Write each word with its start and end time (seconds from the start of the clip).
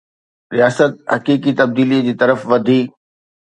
رياست 0.53 0.93
حقيقي 1.13 1.51
تبديليءَ 1.59 2.01
جي 2.09 2.13
طرف 2.23 2.39
وڌي 2.53 2.81